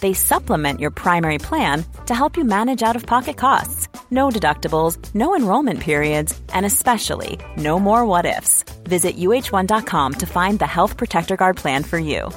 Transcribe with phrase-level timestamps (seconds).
[0.00, 3.88] They supplement your primary plan to help you manage out of pocket costs.
[4.10, 8.64] No deductibles, no enrollment periods, and especially no more what ifs.
[8.84, 12.30] Visit uh1.com to find the Health Protector Guard plan for you.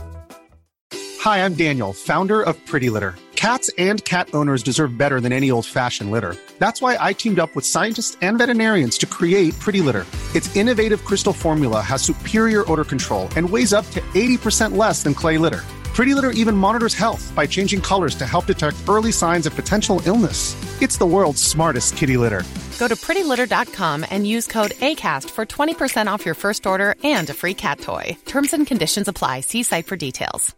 [1.22, 3.16] Hi, I'm Daniel, founder of Pretty Litter.
[3.36, 6.36] Cats and cat owners deserve better than any old fashioned litter.
[6.60, 10.06] That's why I teamed up with scientists and veterinarians to create Pretty Litter.
[10.36, 15.14] Its innovative crystal formula has superior odor control and weighs up to 80% less than
[15.14, 15.62] clay litter.
[15.97, 20.03] Pretty Litter even monitors health by changing colors to help detect early signs of potential
[20.05, 20.55] illness.
[20.83, 22.43] It's the world's smartest kitty litter.
[22.79, 27.35] Go to prettylitter.com and use code ACAST for 20% off your first order and a
[27.35, 28.17] free cat toy.
[28.27, 29.41] Terms and conditions apply.
[29.41, 30.55] See site for details.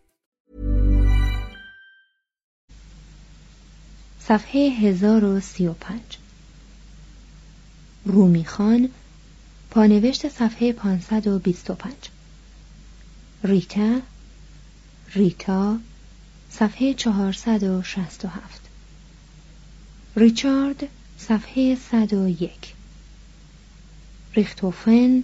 [4.29, 6.01] صفحه 1035
[8.07, 8.89] رومی خان
[9.71, 12.11] پانوشت صفحه 525
[13.45, 14.01] ریتا
[15.16, 15.80] ریتا
[16.50, 18.62] صفحه 467
[20.16, 22.74] ریچارد صفحه 101
[24.36, 25.24] ریختوفن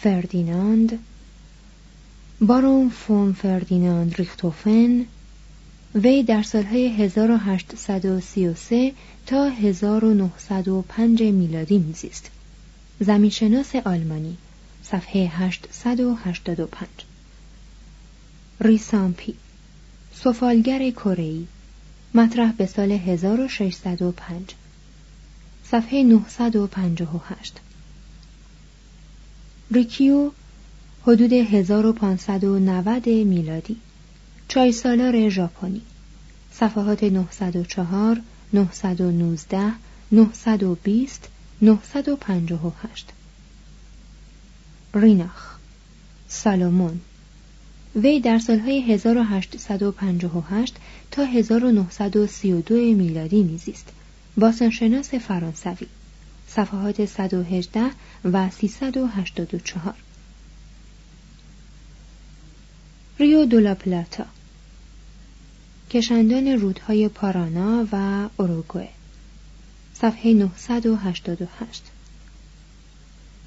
[0.00, 0.98] فردیناند.
[2.40, 5.04] بارون فون فردیناند ریختوفن.
[5.94, 8.92] وی در سالهای 1833
[9.26, 12.30] تا 1905 میلادی میزیست.
[13.00, 14.36] زمینشناس آلمانی
[14.82, 17.07] صفحه 885
[18.60, 19.34] ریسامپی.
[20.14, 21.46] سفالگر کره‌ای.
[22.14, 24.54] مطرح به سال 1605
[25.64, 27.60] صفحه 958
[29.70, 30.30] ریکیو
[31.02, 33.76] حدود 1590 میلادی.
[34.48, 35.82] چای سالار ژاپنی.
[36.52, 38.20] صفحات 904
[38.52, 39.72] 919
[40.12, 41.28] 920
[41.62, 43.12] 958
[44.94, 45.58] ریناخ.
[46.28, 47.00] سالومون.
[47.96, 50.76] وی در سالهای 1858
[51.10, 53.88] تا 1932 میلادی میزیست.
[54.36, 55.86] باستانشناس فرانسوی.
[56.48, 57.90] صفحات 118
[58.24, 59.94] و 384
[63.18, 64.24] ریو دولا پلاتا
[65.90, 68.88] کشندان رودهای پارانا و اوروگوئه.
[69.94, 71.82] صفحه 988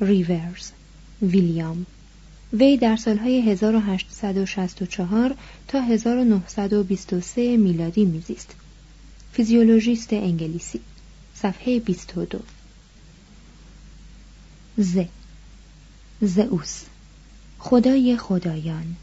[0.02, 0.72] ریورز.
[1.22, 1.86] ویلیام.
[2.54, 5.36] وی در سالهای 1864
[5.68, 8.56] تا 1923 میلادی میزیست.
[9.34, 10.80] فیزیولوژیست انگلیسی.
[11.36, 12.40] صفحه 22
[14.78, 15.00] ز.
[16.22, 16.84] زئوس.
[17.60, 18.96] خدای خدایان.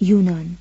[0.00, 0.56] یونان.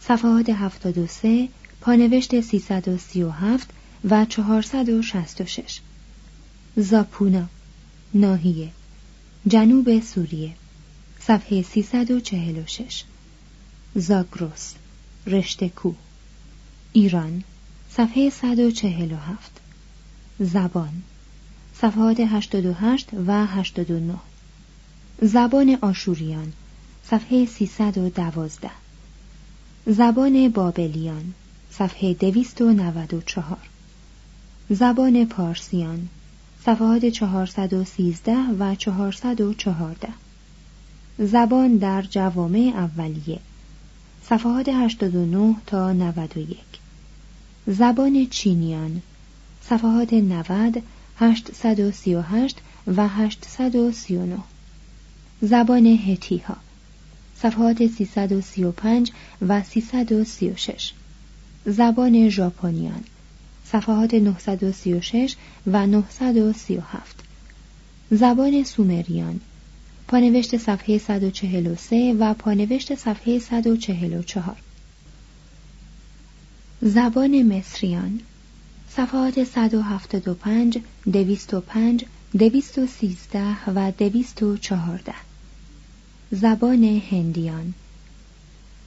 [0.00, 1.48] صفحات 73
[1.80, 3.70] پانوشت 337
[4.04, 5.80] و 466
[6.76, 7.44] زاپونا.
[8.14, 8.68] ناحیه.
[9.48, 10.52] جنوب سوریه.
[11.26, 13.04] صفحه 346
[13.94, 14.72] زاگروس
[15.26, 15.94] رشته کو.
[16.92, 17.44] ایران
[17.90, 19.60] صفحه 147
[20.38, 21.02] زبان
[21.74, 24.14] صفحات 88 و 89
[25.22, 26.52] زبان آشوریان
[27.04, 28.70] صفحه 312
[29.86, 31.34] زبان بابلیان
[31.70, 33.58] صفحه 294
[34.70, 36.08] زبان پارسیان
[36.64, 40.25] صفحات 413 و 414
[41.18, 43.38] زبان در جوامع اولیه.
[44.24, 46.58] صفحات 89 تا 91
[47.66, 49.02] زبان چینیان.
[49.62, 50.82] صفحات 90
[51.16, 54.38] 838 و 839
[55.40, 56.56] زبان هتی ها
[57.36, 59.12] صفحات 335
[59.42, 60.92] و 336
[61.66, 63.04] زبان ژاپنیان.
[63.64, 65.36] صفحات 936
[65.66, 67.24] و 937
[68.10, 69.40] زبان سومریان.
[70.08, 74.56] پانوشت صفحه 143 و پانوشت صفحه 144
[76.80, 78.20] زبان مصریان.
[78.90, 82.04] صفحات 175 205
[82.38, 85.14] 213 و 214
[86.30, 87.74] زبان هندیان.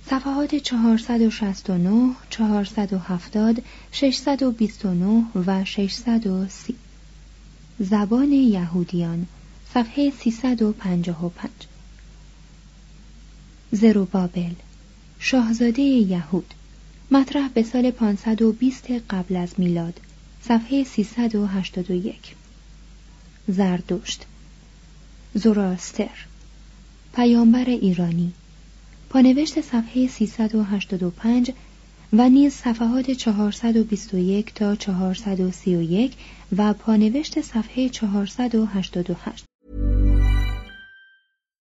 [0.09, 6.75] صفحات 469 470 629 و 630
[7.79, 9.27] زبان یهودیان.
[9.73, 11.49] صفحه 355
[13.71, 14.53] زروبابل
[15.19, 16.53] شاهزاده یهود
[17.11, 19.99] مطرح به سال 520 قبل از میلاد
[20.41, 22.35] صفحه 381
[23.47, 24.25] زردشت
[25.33, 26.25] زوراستر
[27.15, 28.33] پیامبر ایرانی
[29.09, 31.51] پانوشت صفحه 385
[32.13, 36.13] و نیز صفحات 421 تا 431
[36.57, 39.48] و پانوشت صفحه 488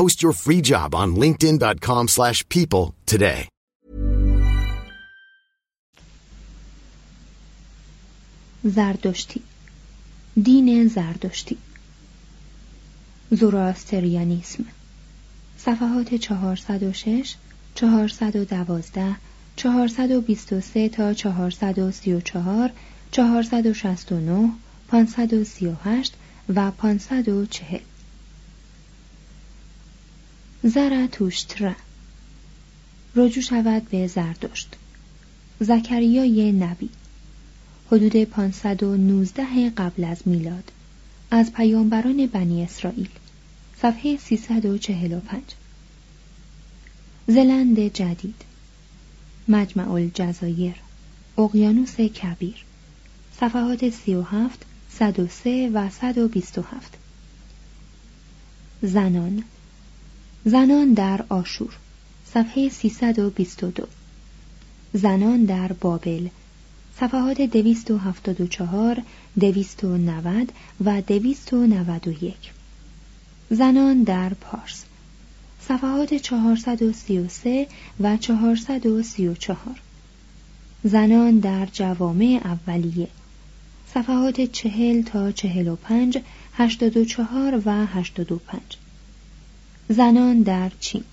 [0.00, 3.48] Post your free job on linkedin.com slash people today.
[8.64, 9.42] زردشتی
[10.42, 11.56] دین زردشتی
[13.30, 14.64] زوراستریانیسم
[15.58, 17.36] صفحات 406
[17.74, 19.16] 412
[19.56, 22.70] 423 تا 434
[23.12, 24.50] 469
[24.88, 26.12] 538
[26.48, 27.95] و 540
[30.62, 31.76] زرتوشتره
[33.16, 34.76] رجوع شود به زردشت
[35.60, 36.90] زکریای نبی.
[37.86, 40.72] حدود 519 قبل از میلاد
[41.30, 43.08] از پیامبران بنی اسرائیل
[43.82, 45.42] صفحه 345
[47.26, 48.44] زلند جدید.
[49.48, 50.74] مجمع الجزایر
[51.38, 52.64] اقیانوس کبیر
[53.40, 56.98] صفحات 37 103 و 127
[58.82, 59.44] زنان
[60.48, 61.76] زنان در آشور
[62.24, 63.86] صفحه 322
[64.92, 66.28] زنان در بابل
[67.00, 69.02] صفحات 274
[69.40, 70.52] 290
[70.84, 72.34] و 291
[73.50, 74.84] زنان در پارس
[75.68, 77.66] صفحات 433
[78.00, 79.80] و 434
[80.84, 83.08] زنان در جوامع اولیه
[83.94, 86.18] صفحات 40 تا 45
[86.54, 88.85] 84 و 85
[89.88, 91.04] زنان در چین.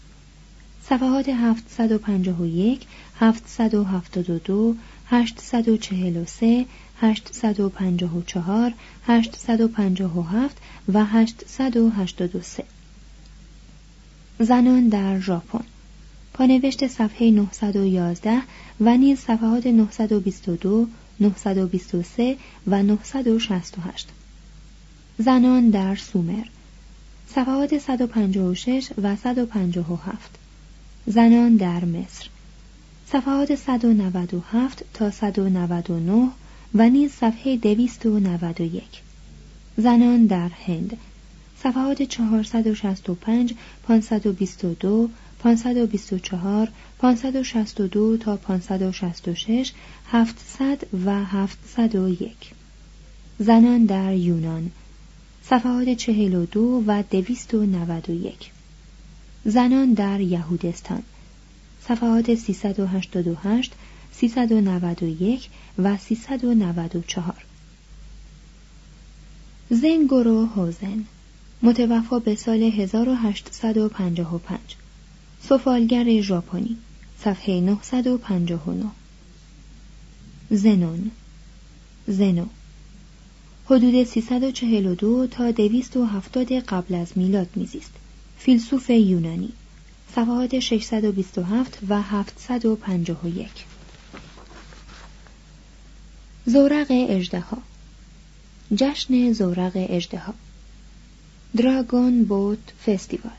[0.84, 2.82] صفحات 751
[3.20, 4.76] 772
[5.08, 6.66] 843
[7.02, 8.74] 854
[9.08, 10.58] 857
[10.94, 12.64] و 883
[14.40, 15.64] زنان در ژاپن.
[16.34, 18.42] پانوشت صفحه 911
[18.82, 20.88] و نیز صفحات 922
[21.20, 22.38] 923
[22.68, 24.08] و 968
[25.18, 26.46] زنان در سومر.
[27.36, 30.40] صفحات 156 و 157
[31.06, 32.28] زنان در مصر.
[33.06, 36.30] صفحات 197 تا 199
[36.76, 38.84] و نیز صفحه 291
[39.78, 40.98] زنان در هند.
[41.64, 43.54] صفحات 465
[43.88, 45.10] 522
[45.40, 49.72] 524 562 تا 566
[50.08, 52.52] 700 و 701
[53.40, 54.72] زنان در یونان.
[55.50, 58.52] صفحات 42 و 291
[59.46, 61.04] زنان در یهودستان.
[61.88, 63.74] صفحات 388
[64.12, 67.46] 391 و 394
[69.70, 71.06] زنگورو هوزن
[71.62, 74.60] متوفا به سال 1855
[75.42, 76.78] سفالگر ژاپنی.
[77.24, 78.86] صفحه 959
[80.50, 81.12] زنون
[82.08, 82.46] زنو.
[83.66, 87.92] حدود 342 تا 270 قبل از میلاد میزیست.
[88.38, 89.54] فیلسوف یونانی.
[90.16, 93.50] صفحات 627 و 751
[96.46, 97.58] زورق اجدها
[98.76, 100.34] جشن زورق اجدها
[101.58, 103.34] دراگون بوت فستیوال.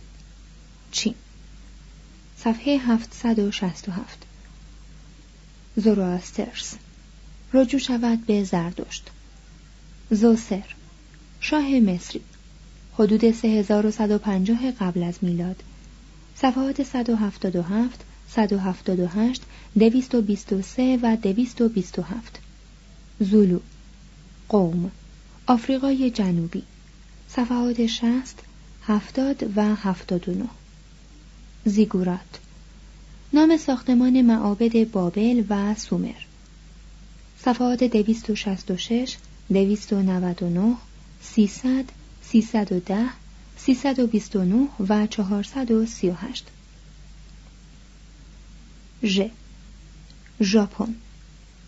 [0.93, 1.15] چین.
[2.39, 4.23] صفحه 767
[5.77, 6.75] زوراسترس
[7.53, 9.11] رجوع شود به زردشت.
[10.15, 10.65] زوسر
[11.41, 12.21] شاه مصری
[12.99, 15.63] حدود 3150 قبل از میلاد.
[16.37, 19.43] صفحات 177 178
[19.79, 22.41] 223 و 227
[23.21, 23.61] زولو
[24.49, 24.91] قوم
[25.47, 26.63] آفریقای جنوبی.
[27.29, 28.39] صفحات 60
[28.83, 30.45] 70 و 79
[31.65, 32.41] زیگورات
[33.33, 36.21] نام ساختمان معابد بابل و سومر.
[37.45, 39.17] صفحات 266
[39.51, 40.77] 299
[41.23, 41.85] 300
[42.23, 43.09] 310
[43.57, 46.45] 329 و 438
[49.05, 49.21] ژ.
[50.41, 50.95] ژاپن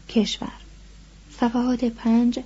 [0.09, 0.53] کشور.
[1.41, 2.39] صفحات 5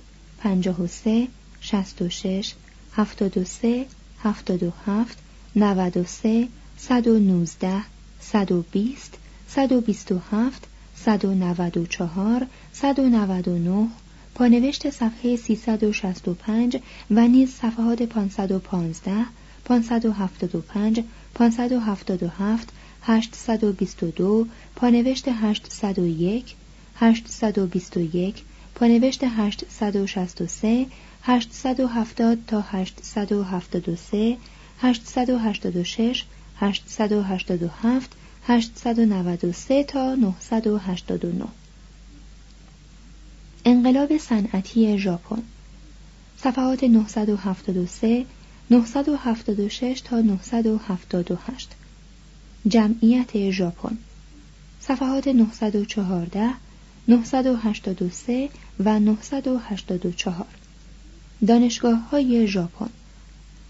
[0.43, 1.27] 53
[1.61, 2.55] 66
[2.91, 3.87] 73
[4.23, 5.17] 77
[5.55, 7.83] 93 119
[8.21, 13.89] 120 127 194 199
[14.35, 16.77] پانوشت صفحه 365
[17.11, 19.25] و نیز صفحات 515
[19.65, 22.69] 575 577
[23.01, 26.55] 822 پانوشت 801
[26.95, 28.43] 821
[28.75, 30.85] پانوشت 863
[31.23, 34.37] 870 تا 873
[34.81, 36.25] 886
[36.59, 38.11] 887
[38.47, 41.60] 893 تا 989
[43.65, 45.41] انقلاب صنعتی ژاپن.
[46.37, 48.25] صفحات 973
[48.69, 51.67] 976 تا 978
[52.67, 53.97] جمعیت ژاپن.
[54.79, 56.49] صفحات 914
[57.07, 58.49] 983
[58.79, 60.45] و 984
[61.47, 62.89] دانشگاه های ژاپن.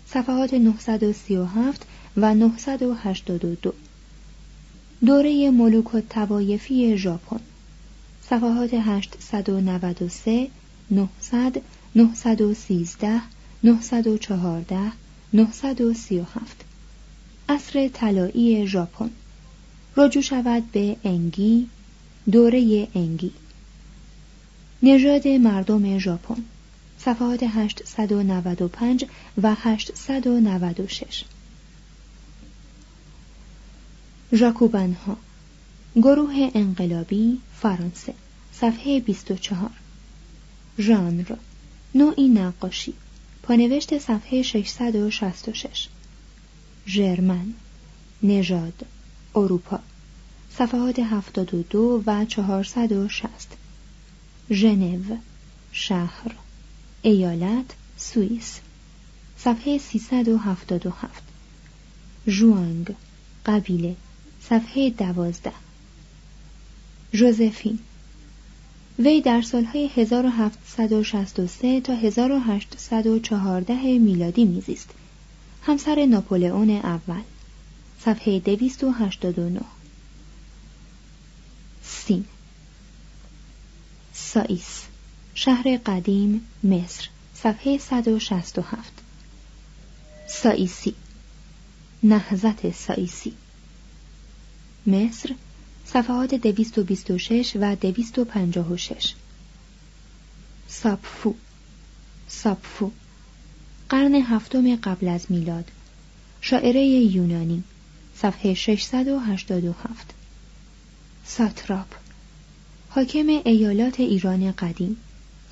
[0.07, 1.85] صفحات 937
[2.17, 3.73] و 982
[5.05, 7.39] دوره ملوک و توایفی ژاپن.
[8.31, 10.49] صفحات 893
[10.91, 11.61] 900
[11.95, 13.21] 913
[13.63, 14.91] 914
[15.33, 16.65] 937
[17.49, 19.09] عصر طلایی ژاپن.
[19.97, 21.69] رجوع شود به انگی
[22.31, 23.31] دوره انگی.
[24.83, 26.43] نژاد مردم ژاپن.
[26.99, 29.05] صفحات 895
[29.43, 31.23] و 896
[34.33, 35.17] ژاکوبن ها
[35.95, 38.13] گروه انقلابی فرانسه
[38.53, 39.71] صفحه 24
[40.79, 41.35] ژانر
[41.95, 42.93] نوعی نقاشی
[43.43, 45.89] پانوشت صفحه 666
[46.87, 47.53] ژرمن
[48.23, 48.85] نژاد
[49.35, 49.79] اروپا
[50.57, 53.57] صفحات 72 و 460
[54.51, 55.17] ژنو
[55.71, 56.35] شهر
[57.01, 58.59] ایالت سوئیس.
[59.37, 61.23] صفحه 377
[62.27, 62.95] ژوانگ
[63.45, 63.95] قبیله
[64.41, 65.51] صفحه 12
[67.13, 67.79] ژوزفین
[68.99, 74.89] وی در سالهای 1763 تا 1814 میلادی میزیست.
[75.63, 77.21] همسر ناپولئون اول.
[78.05, 79.61] صفحه 289
[81.83, 82.25] سین.
[84.13, 84.83] سائیس
[85.35, 87.07] شهر قدیم مصر.
[87.33, 88.93] صفحه 167
[90.27, 90.93] سائیسی
[92.03, 93.33] نهزت سائیسی
[94.87, 95.35] مصر
[95.93, 99.13] صفحات 226 و 256
[100.67, 101.33] ساپفو
[102.27, 102.91] ساپفو
[103.89, 105.71] قرن هفتم قبل از میلاد.
[106.41, 107.63] شاعره یونانی.
[108.15, 110.13] صفحه 687
[111.25, 111.87] ساتراپ.
[112.89, 114.97] حاکم ایالات ایران قدیم.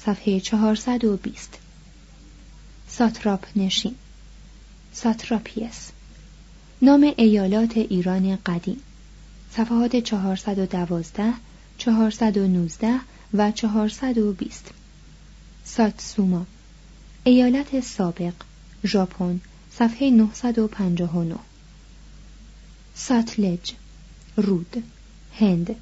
[0.05, 1.60] صفحه 420
[2.88, 3.96] ساتراپ نشین.
[4.93, 5.89] ساتراپیس.
[6.81, 8.81] نام ایالات ایران قدیم.
[9.51, 11.34] صفحات 412
[11.77, 13.00] 419
[13.34, 14.72] و 420
[15.63, 16.46] ساتسوما
[17.24, 18.34] ایالت سابق
[18.86, 19.41] ژاپن
[19.72, 21.36] صفحه 959
[22.96, 23.72] ساتلج
[24.38, 24.84] رود
[25.39, 25.75] هند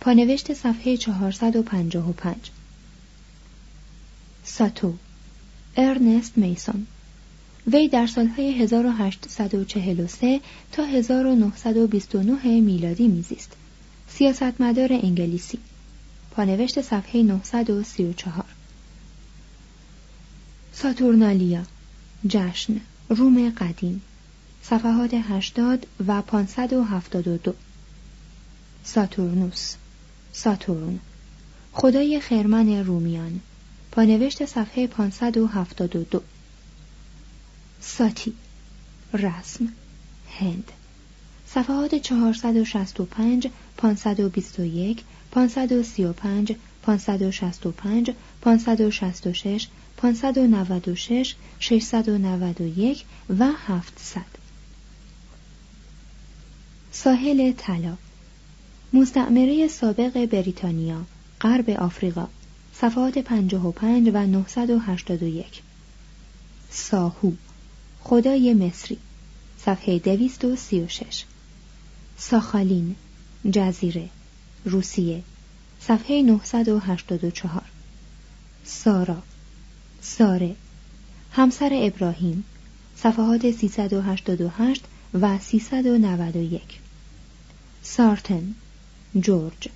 [0.00, 2.50] پانوشت صفحه 455
[4.44, 4.94] ساتو
[5.76, 6.86] ارنست میسون.
[7.72, 10.40] وی در سالهای 1843
[10.72, 13.52] تا 1929 میلادی میزیست.
[14.08, 15.58] سیاستمدار انگلیسی.
[16.30, 18.44] پانوشت صفحه 934
[20.72, 21.62] ساتورنالیا.
[22.28, 22.80] جشن.
[23.08, 24.02] روم قدیم.
[24.62, 27.54] صفحات 80 و 572
[28.84, 29.74] ساتورنوس.
[30.32, 30.98] ساتورن.
[31.72, 33.40] خدای خرمن رومیان.
[33.92, 36.22] پانوشت صفحه 572
[37.80, 38.32] ساتی.
[39.12, 39.68] رسم.
[40.38, 40.72] هند.
[41.46, 54.24] صفحات 465 521 535 565 566 596 691 و 700
[56.92, 57.96] ساحل طلا.
[58.92, 61.00] مستعمره سابق بریتانیا
[61.40, 62.28] غرب آفریقا.
[62.74, 65.62] صفحات 55 و 981
[66.70, 67.32] ساهو.
[68.08, 68.98] خدای مصری
[69.58, 71.24] صفحه 236
[72.16, 72.96] ساخالین
[73.50, 74.08] جزیره
[74.64, 75.22] روسیه
[75.80, 77.62] صفحه 984
[78.64, 79.22] سارا
[80.00, 80.54] ساره
[81.32, 82.44] همسر ابراهیم
[82.96, 84.84] صفحات 388
[85.14, 86.62] و 391
[87.82, 88.54] سارتن
[89.20, 89.68] جورج.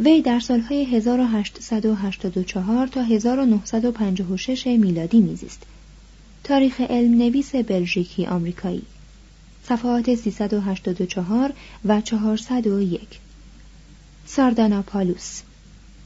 [0.00, 5.62] وی در سالهای 1884 تا 1956 میلادی میزیست.
[6.48, 8.82] تاریخ علم نویس بلژیکی آمریکایی.
[9.68, 11.52] صفحات 384
[11.84, 13.08] و 401
[14.26, 15.42] سارداناپالوس.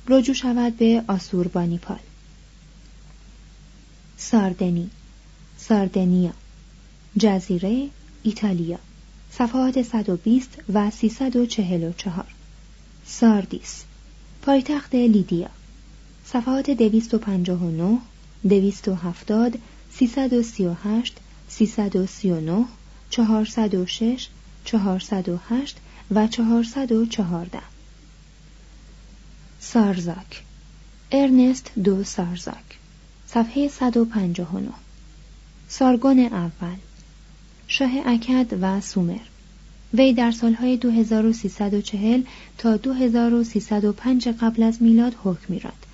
[0.08, 1.98] رجوع شود به آسوربانیپال.
[4.16, 4.90] ساردنی.
[5.58, 6.32] ساردنیا.
[7.18, 7.88] جزیره
[8.22, 8.78] ایتالیا.
[9.30, 12.24] صفحات 120 و 344
[13.06, 13.84] ساردیس.
[14.42, 15.48] پایتخت لیدیا.
[16.24, 17.98] صفحات 259
[18.48, 19.58] 270
[19.94, 21.16] 338
[21.48, 22.64] 339
[23.10, 24.28] 406
[24.64, 25.76] 408
[26.10, 27.60] و 414
[29.60, 30.42] سارزاک.
[31.12, 32.78] ارنست دو سارزاک.
[33.26, 34.68] صفحه 159
[35.68, 36.76] سارگون اول.
[37.68, 39.20] شاه اکد و سومر.
[39.94, 42.22] وی در سالهای 2340
[42.58, 45.86] تا 2305 قبل از میلاد حکم میراند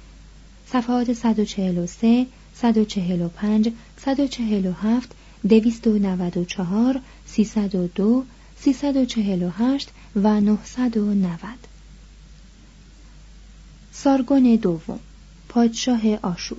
[0.67, 2.27] صفحات 143
[2.61, 5.15] 145 147
[5.49, 8.25] 294 302
[8.61, 11.39] 348 و 990
[13.93, 14.99] سارگون دوم
[15.49, 16.59] پادشاه آشور.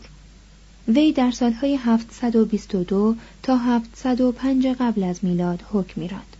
[0.88, 6.38] وی در سالهای 722 تا 705 قبل از میلاد حکم میراند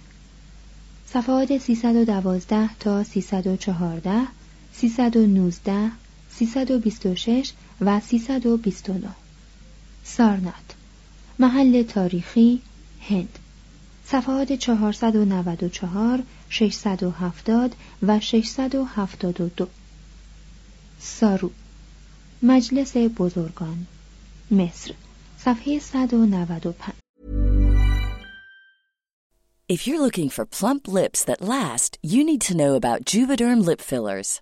[1.08, 4.28] صفحات 312 تا 314
[4.74, 5.92] 319
[6.30, 9.10] 326 و 329
[10.18, 10.76] سارنات
[11.40, 12.62] محل تاریخی
[13.10, 13.40] هند
[14.06, 19.68] صفحات 494 670 و 672
[21.00, 21.52] سارو
[22.44, 23.86] مجلس بزرگان
[24.52, 24.94] مصر
[25.38, 26.94] صفحه 195
[29.70, 33.82] If you're looking for plump lips that last, you need to know about Juvederm lip
[33.82, 34.42] fillers.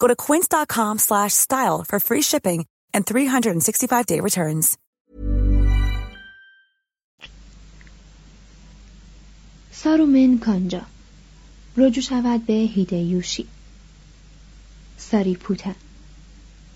[0.00, 4.78] Go to quince.com slash style for free shipping and 365-day returns.
[9.72, 10.82] سارومن کانجا
[11.76, 13.46] رجوع شود به هیدیوشی
[14.98, 15.74] ساریپوتا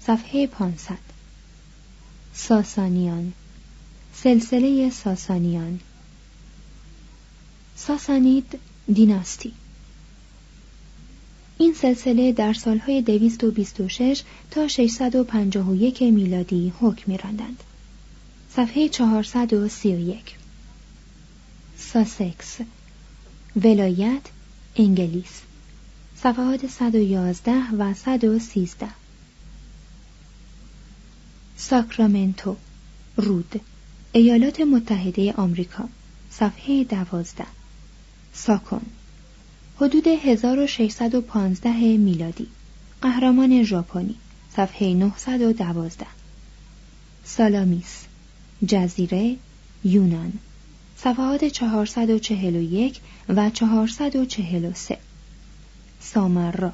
[0.01, 0.99] صفحه 500
[2.35, 3.33] ساسانیان
[4.15, 5.81] سلسله ساسانیان
[7.77, 8.59] ساسانید
[8.95, 9.53] دیناستی
[11.58, 17.64] این سلسله در سالهای 226 تا 651 میلادی حکم میراندند.
[18.56, 20.36] صفحه 431
[21.78, 22.58] ساسکس
[23.56, 24.22] ولایت
[24.76, 25.42] انگلیس.
[26.16, 28.88] صفحات 111 و 113
[31.58, 32.56] ساکرامنتو
[33.18, 33.62] رود
[34.12, 35.90] ایالات متحده آمریکا.
[36.32, 37.46] صفحه دوازده.
[38.34, 38.82] ساکون
[39.78, 42.48] حدود 1615 میلادی.
[43.02, 44.16] قهرمان ژاپنی
[44.56, 46.06] صفحه 912
[47.24, 48.06] سالامیس
[48.68, 49.36] جزیره
[49.84, 50.34] یونان.
[50.98, 54.98] صفحات 441 و 443
[56.00, 56.74] سامرا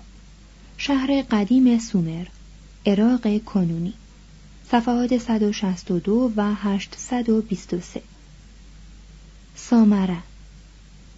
[0.78, 2.26] شهر قدیم سومر
[2.86, 3.94] عراق کنونی.
[4.72, 8.02] صفحات 162 و 823
[9.56, 10.18] سامره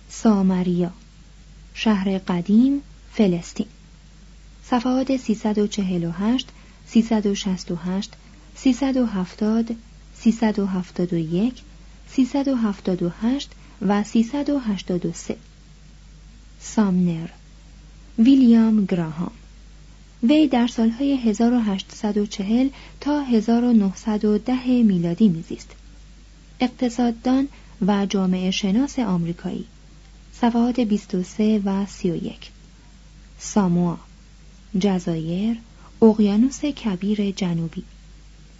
[0.09, 0.91] سامریا.
[1.73, 2.81] شهر قدیم
[3.13, 3.67] فلسطین.
[4.63, 6.47] صفحات 348
[6.85, 8.13] 368
[8.55, 9.75] 370
[10.15, 11.61] 371
[12.07, 13.49] 378
[13.81, 15.35] و 383
[16.59, 17.29] سامنر
[18.19, 19.31] ویلیام گراهام.
[20.23, 22.69] وی در سالهای 1840
[23.01, 25.71] تا 1910 میلادی میزیست.
[26.59, 27.47] اقتصاددان
[27.87, 29.65] و جامعه شناس آمریکایی.
[30.41, 32.51] صفحات 23 و 31
[33.39, 33.97] ساموا
[34.79, 35.57] جزایر
[36.01, 37.83] اقیانوس کبیر جنوبی.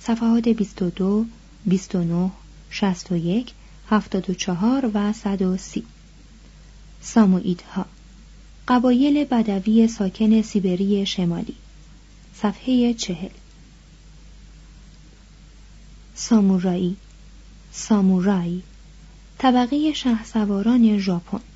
[0.02, 1.26] صفحات 22
[1.66, 2.32] 29
[2.70, 3.52] 61
[3.90, 5.84] 74 و 130
[7.02, 7.86] ساموئیدها
[8.68, 11.56] قبایل بدوی ساکن سیبری شمالی.
[12.36, 13.30] صفحه چهل.
[16.16, 16.96] سامورایی
[17.72, 18.64] سامورایی
[19.38, 21.53] طبقه شهسواران ژاپن.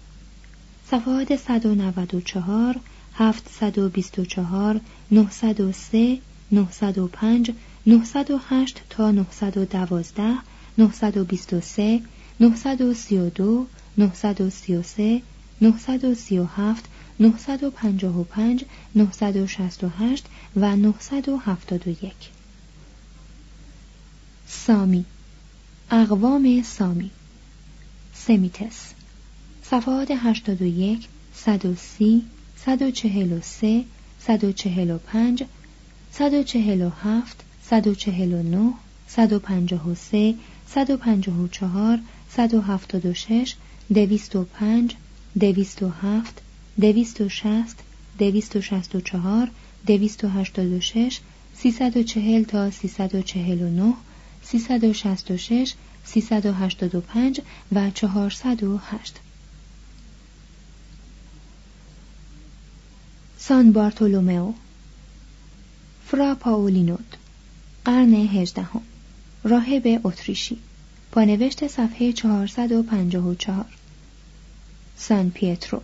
[0.92, 2.80] صفحات 194
[3.20, 6.22] 724 903
[6.52, 7.54] 905
[7.86, 10.44] 908 تا 912
[10.78, 12.04] 923
[12.40, 15.22] 932 933
[15.62, 16.84] 937
[17.20, 22.14] 955 968 و 971
[24.48, 25.06] سامی
[25.92, 27.12] اقوام سامی
[28.14, 28.97] سمیتس
[29.72, 32.24] صفحات 81 130
[32.56, 33.86] 143
[34.20, 35.48] 145
[36.12, 38.74] 147 149
[39.08, 42.00] 153 154
[42.30, 43.58] 176
[43.90, 44.96] 205
[45.36, 46.24] 207
[46.78, 47.84] 260
[48.18, 49.50] 264
[49.86, 51.22] 286
[51.54, 53.96] 340 تا 349
[54.42, 55.76] 366
[56.06, 59.27] 385 و 408
[63.48, 64.54] سان بارتولومئو
[66.08, 67.16] فرا پاولینود
[67.86, 68.82] قرن هجدهم
[69.44, 70.58] راهب اتریشی
[71.12, 73.66] پانوشت صفحه 454
[74.98, 75.82] سان پیترو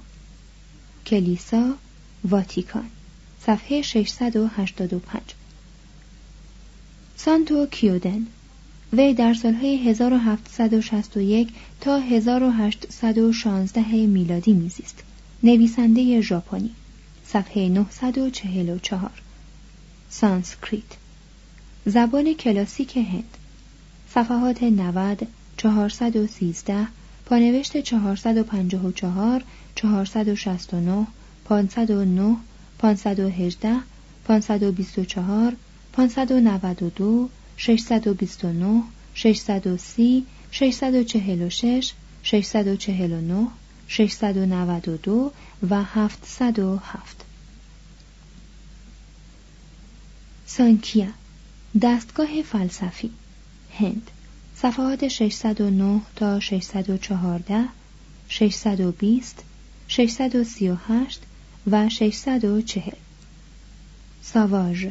[1.06, 1.74] کلیسا
[2.30, 2.90] واتیکان
[3.46, 5.22] صفحه 685
[7.18, 8.28] سانتو کیودن
[8.94, 11.50] وی در سالهای 1761
[11.82, 15.04] تا 1816 میلادی میزیست
[15.44, 16.72] نویسنده ژاپنی.
[17.34, 19.12] صفحه 944
[20.10, 20.98] سانسکریت.
[21.86, 23.38] زبان کلاسیک هند.
[24.10, 26.88] صفحات 90 413
[27.26, 29.44] پانوشت 454
[29.76, 31.08] 469
[31.46, 32.38] 509
[32.80, 33.84] 518
[34.28, 35.56] 524
[35.94, 41.94] 592 629 630 646
[42.24, 43.48] 649
[43.88, 45.32] 692
[45.70, 47.26] و 707
[50.46, 51.08] سانکیا
[51.82, 53.12] دستگاه فلسفی
[53.80, 54.12] هند
[54.56, 57.66] صفحات 609 تا 614
[58.28, 59.44] 620
[59.88, 61.22] 638
[61.72, 62.94] و 640
[64.22, 64.88] ساواژ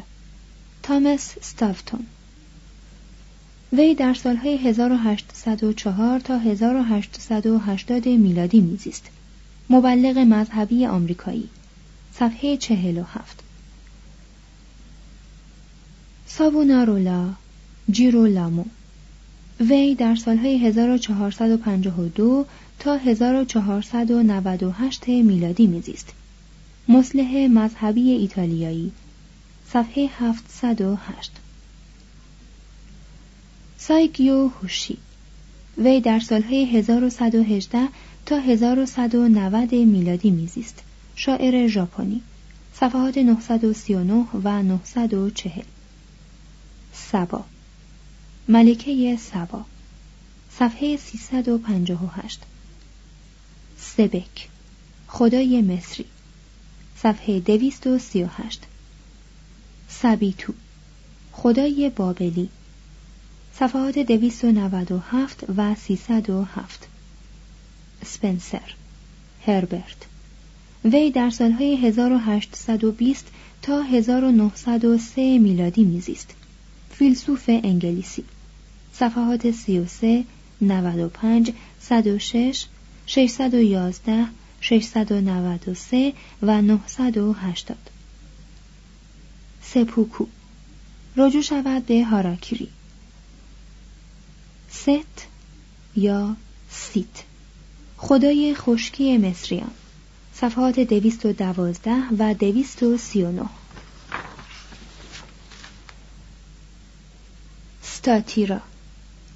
[0.83, 2.05] تامس ستافتون.
[3.77, 9.09] وی در سالهای 1804 تا 1880 میلادی میزیست.
[9.69, 11.49] مبلغ مذهبی آمریکایی.
[12.13, 13.43] صفحه 47
[16.25, 17.29] ساوونارولا
[17.91, 18.65] جیرولامو.
[19.59, 22.45] وی در سالهای 1452
[22.79, 26.13] تا 1498 میلادی میزیست.
[26.87, 28.91] مسلح مذهبی ایتالیایی.
[29.67, 31.42] صفحه 708
[33.87, 34.97] سایکیو هوشی.
[35.77, 37.87] وی در سالهای 1118
[38.25, 40.83] تا 1190 میلادی میزیست.
[41.15, 42.21] شاعر ژاپنی.
[42.73, 45.63] صفحات 939 و 940
[46.93, 47.45] سبا.
[48.47, 49.65] ملکه سبا.
[50.51, 52.41] صفحه 358
[53.77, 54.49] سبک.
[55.07, 56.05] خدای مصری.
[56.97, 58.61] صفحه 238
[59.87, 60.53] سبیتو.
[61.31, 62.49] خدای بابلی.
[63.59, 66.87] صفحات 297 و 307
[68.05, 68.73] سپنسر.
[69.45, 70.05] هربرت.
[70.85, 73.27] وی در سالهای 1820
[73.61, 76.35] تا 1903 میلادی میزیست.
[76.91, 78.23] فیلسوف انگلیسی.
[78.93, 80.23] صفحات 33
[80.61, 82.65] 95 106
[83.05, 84.25] 611
[84.61, 87.77] 693 و 980
[89.61, 90.25] سپوکو.
[91.17, 92.69] رجوع شود به هاراکیری.
[94.73, 95.27] ست
[95.95, 96.35] یا
[96.69, 97.23] سیت.
[97.97, 99.71] خدای خشکی مصریان.
[100.33, 103.45] صفحات دویست و دوازده و دویست و سی و نه
[107.81, 108.61] ستاتیرا.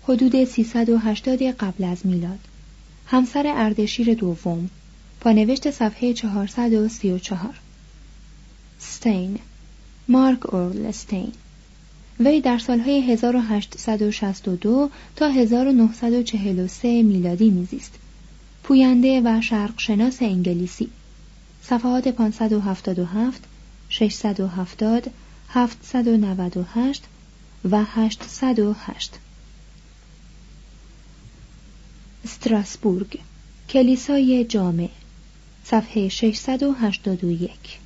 [0.04, 2.40] حدود 380 قبل از میلاد.
[3.08, 4.70] همسر اردشیر دوم.
[5.22, 7.60] پانوشت صفحه 434
[8.80, 9.40] ستین.
[10.08, 11.32] مارک اورل استین
[12.20, 17.94] وی در سالهای 1862 تا 1943 میلادی میزیست.
[18.64, 20.90] پوینده و شرقشناس انگلیسی.
[21.62, 23.44] صفحات 577
[23.90, 25.12] 670
[25.50, 27.04] 798
[27.72, 29.20] و 808
[32.24, 33.20] استراسبورگ
[33.70, 34.90] کلیسای جامع
[35.64, 37.80] صفحه 681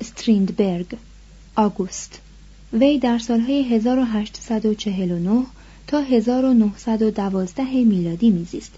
[0.00, 0.96] استریندبرگ
[1.56, 2.20] آگوست.
[2.72, 5.46] وی در سالهای 1849
[5.86, 8.72] تا 1912 میلادی میزیست.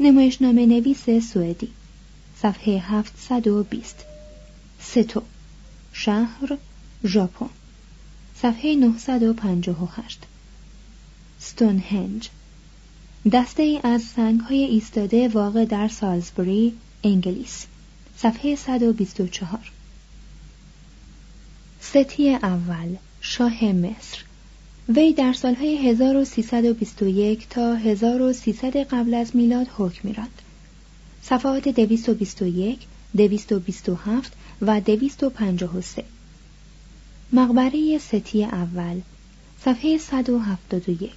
[0.00, 1.68] نمایشنامه نویس سوئدی.
[2.36, 4.04] صفحه 720
[4.80, 5.22] ستو
[5.92, 6.58] شهر
[7.04, 7.48] ژاپن.
[8.36, 10.18] صفحه 958
[11.38, 12.28] ستونهنج
[13.32, 16.72] دسته ای از سنگ های ایستاده واقع در سالزبری
[17.04, 17.66] انگلیس.
[18.16, 19.72] صفحه 124
[21.80, 22.96] ستی اول.
[23.24, 24.18] شاه مصر.
[24.88, 30.42] وی در سالهای 1321 تا 1300 قبل از میلاد حکم میراند.
[31.22, 32.78] صفحات 221
[33.16, 34.32] 227
[34.62, 36.04] و 253
[37.32, 39.00] مقبره ستی اول
[39.64, 41.10] صفحه 171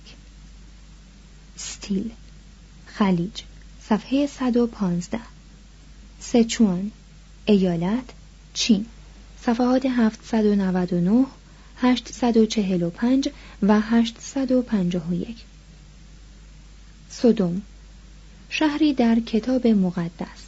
[1.55, 2.11] ستیل
[2.85, 3.41] خلیج
[3.89, 5.19] صفحه 115
[6.19, 6.91] سچوان
[7.45, 8.09] ایالت
[8.53, 8.85] چین.
[9.41, 11.25] صفحات 799
[11.77, 13.29] 845
[13.63, 15.35] و 851
[17.09, 17.61] سودوم
[18.49, 20.45] شهری در کتاب مقدس.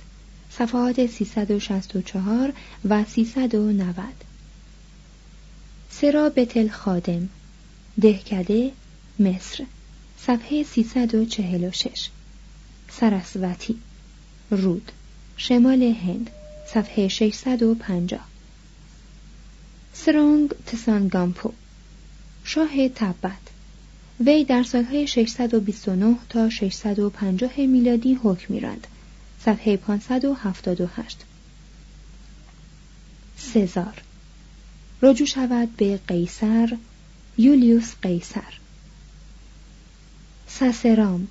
[0.50, 2.54] صفحات 364
[2.90, 4.06] و 390
[5.90, 7.30] سرا بتل خادم
[8.02, 8.72] دهکده
[9.20, 9.66] مصر.
[10.18, 12.10] صفحه 346
[12.90, 13.78] سرسوتی.
[14.52, 14.92] رود.
[15.38, 16.30] شمال هند.
[16.74, 18.37] صفحه 650
[20.06, 21.54] سرونگ تسانگامپو.
[22.44, 23.32] شاه تبت.
[24.26, 28.88] وی در سالهای 629 تا 650 میلادی حکم میراند.
[29.46, 31.18] صفحه 578
[33.38, 34.02] سزار.
[35.02, 36.78] رجوع شود به قیصر
[37.38, 38.54] یولیوس قیصر.
[40.48, 41.28] سسرام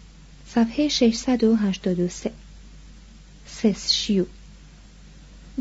[0.49, 2.33] صفحه 683
[3.47, 4.25] سسشیو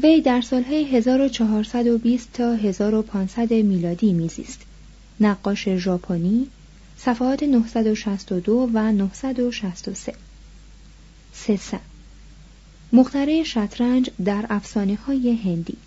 [0.03, 4.61] وی در سالهای 1420 تا 1500 میلادی میزیست.
[5.19, 6.47] نقاش ژاپنی
[6.97, 10.13] صفحات 962 و 963
[11.33, 11.79] سسا
[12.93, 15.77] مختره شطرنج در افسانه های هندی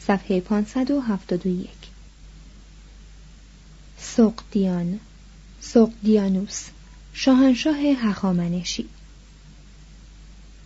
[0.00, 1.68] صفحه 571
[3.98, 5.00] سقدیان
[5.60, 6.64] سقدیانوس
[7.12, 8.88] شاهنشاه هخامنشی.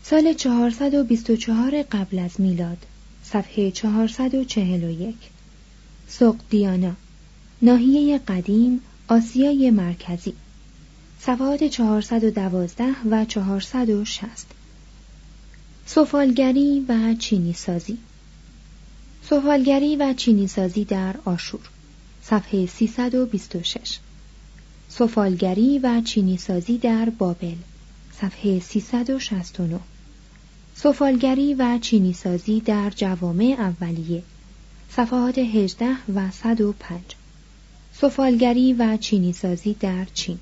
[0.02, 2.86] سال 424 قبل از میلاد
[3.32, 5.14] صفحه 441
[6.08, 6.92] سقدیانا
[7.62, 10.34] ناحیه قدیم آسیای مرکزی.
[11.20, 14.46] صفحات 412 و 460
[15.86, 17.98] سفالگری و چینی سازی
[19.22, 21.68] سفالگری و چینی سازی در آشور.
[22.22, 23.98] صفحه 326
[24.88, 27.56] سفالگری و چینی سازی در بابل.
[28.20, 29.80] صفحه 369
[30.74, 34.22] سفالگری و چینی سازی در جوامع اولیه.
[34.90, 37.00] صفحات 18 و 105
[37.92, 40.38] سفالگری و چینی سازی در چین.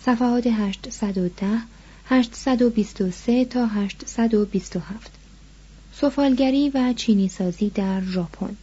[0.00, 1.46] صفحات 810
[2.06, 5.12] 823 تا 827
[5.92, 8.56] سفالگری و چینی سازی در ژاپن.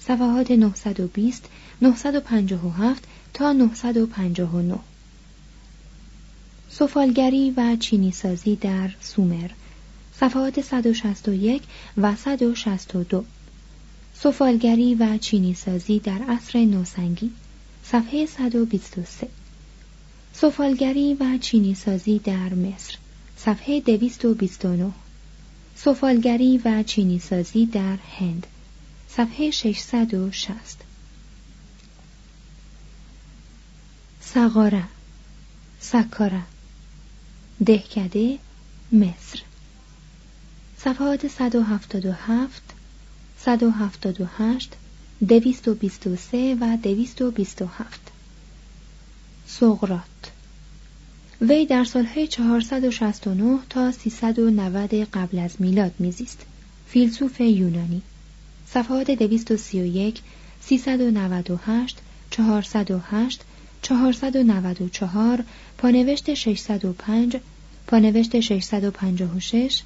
[0.00, 1.44] صفحات 920
[1.82, 3.04] 957
[3.34, 4.78] تا 959
[6.70, 9.50] سفالگری و چینی سازی در سومر.
[10.20, 11.62] صفحات 161
[11.96, 13.24] و 162
[14.14, 17.30] سفالگری و چینی سازی در عصر نوسنگی
[17.84, 19.28] صفحه 123
[20.32, 22.96] سفالگری و چینی سازی در مصر
[23.36, 24.92] صفحه 229
[25.74, 28.46] سفالگری و چینی سازی در هند
[29.08, 30.78] صفحه 660
[34.20, 34.84] سقاره
[35.80, 36.42] سکاره
[37.66, 38.38] دهکده
[38.92, 39.42] مصر.
[40.86, 42.62] صفحات 177
[43.38, 44.72] 178
[45.26, 48.00] 223 و 227
[49.46, 50.00] سقرات
[51.40, 56.46] وی در سالهای 469 تا 390 قبل از میلاد میزیست.
[56.88, 58.02] فیلسوف یونانی.
[58.66, 60.22] صفحات 231
[60.60, 61.98] 398
[62.30, 63.40] 408
[63.82, 65.44] 494
[65.78, 67.36] پانوشت 605
[67.86, 69.82] پانوشت 656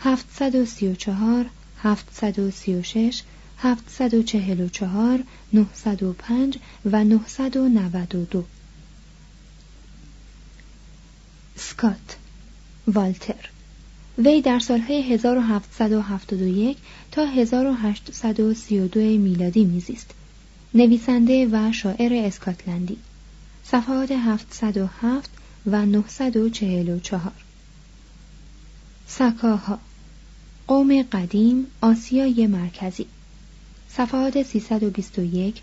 [0.00, 1.46] 734
[1.82, 3.22] 736
[3.58, 8.44] 744 905 و 992
[11.56, 12.16] سکات
[12.86, 13.48] والتر.
[14.18, 16.76] وی در سالهای 1771
[17.12, 20.10] تا 1832 میلادی میزیست.
[20.74, 22.96] نویسنده و شاعر اسکاتلندی.
[23.64, 25.30] صفحات 707
[25.66, 27.32] و 944
[29.06, 29.78] سکاها.
[30.68, 33.06] قوم قدیم آسیای مرکزی.
[33.90, 35.62] صفحات 321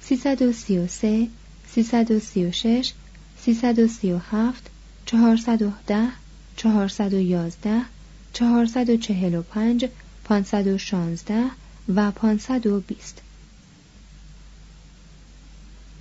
[0.00, 1.28] 333
[1.66, 2.92] 336
[3.40, 4.70] 337
[5.06, 6.08] 410
[6.56, 7.82] 411
[8.32, 9.88] 445
[10.24, 11.50] 516
[11.88, 13.20] و 520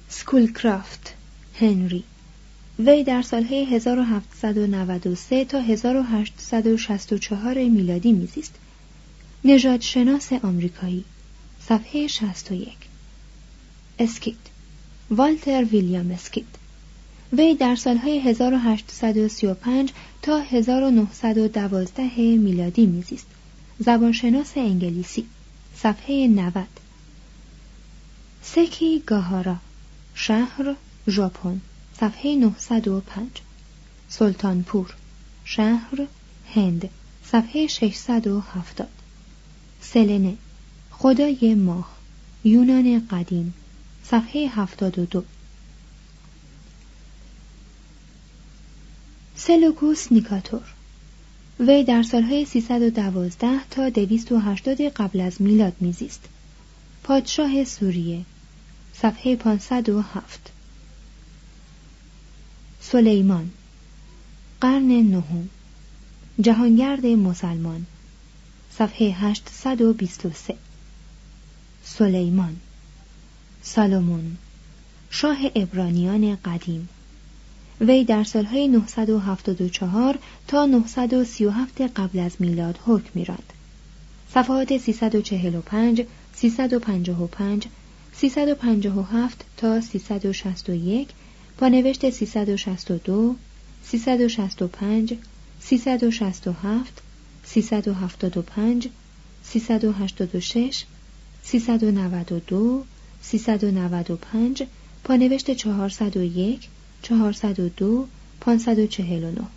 [0.09, 1.13] سکولکرافت
[1.59, 2.03] هنری.
[2.85, 8.53] وی در سالهای 1793 تا 1864 میلادی میزیست.
[9.45, 11.03] نژاد شناس آمریکایی.
[11.67, 12.77] صفحه 61
[13.99, 14.35] اسکیت.
[15.11, 16.45] والتر ویلیام اسکیت.
[17.33, 19.91] وی در سالهای 1835
[20.21, 23.27] تا 1912 میلادی میزیست.
[23.79, 25.25] زبانشناس انگلیسی.
[25.75, 26.67] صفحه 90
[28.41, 29.55] سکی گاهارا.
[30.15, 30.75] شهر
[31.07, 31.61] ژاپن.
[31.99, 33.27] صفحه 905
[34.09, 34.93] سلطانپور.
[35.45, 36.07] شهر
[36.55, 36.89] هند.
[37.25, 38.87] صفحه 670
[39.81, 40.37] سلنه.
[40.91, 41.97] خدای ماه.
[42.43, 43.53] یونان قدیم.
[44.03, 45.23] صفحه 72
[49.35, 50.73] سلوکوس نیکاتور.
[51.59, 56.21] وی در سالهای 312 تا 280 قبل از میلاد میزیست.
[57.03, 58.25] پادشاه سوریه.
[58.93, 60.52] صفحه 507
[62.91, 63.51] سلیمان.
[64.61, 65.49] قرن نهم.
[66.41, 67.85] جهانگرد مسلمان.
[68.71, 70.55] صفحه 823
[71.83, 72.55] سلیمان.
[73.61, 74.37] سالومون
[75.09, 76.89] شاه ابرانیان قدیم.
[77.81, 83.53] وی در سالهای 974 تا 937 قبل از میلاد حکم میراند.
[84.33, 87.67] صفحات 345 355
[88.13, 91.09] 357 تا 361
[91.57, 93.35] با نوشت 362
[93.83, 95.13] 365
[95.59, 97.01] 367
[97.45, 98.89] 375
[99.43, 100.85] 386
[101.43, 102.85] 392
[103.21, 104.63] 395
[105.03, 106.69] پانوشت 401
[107.01, 108.07] 402
[108.41, 109.47] 549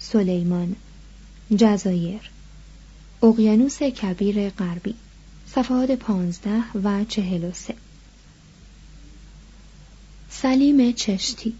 [0.00, 0.76] سلیمان
[1.56, 2.30] جزایر
[3.22, 4.94] اقیانوس کبیر غربی
[5.46, 6.50] صفحات 15
[6.84, 7.74] و 43
[10.30, 11.54] سلیم چشتی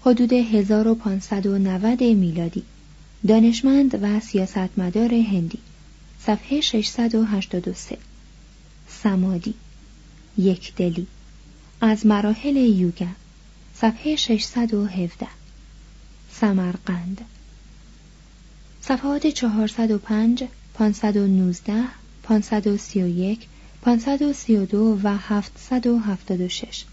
[0.00, 2.62] حدود 1590 میلادی
[3.28, 5.58] دانشمند و سیاستمدار هندی
[6.20, 7.98] صفحه 683
[8.88, 9.54] سمادی
[10.38, 11.06] یک دلی
[11.80, 13.06] از مراحل یوگا
[13.74, 15.26] صفحه 617
[16.32, 17.20] سمرقند.
[18.80, 21.84] صفحات 405 519
[22.22, 23.46] 531
[23.82, 26.84] 532 و 776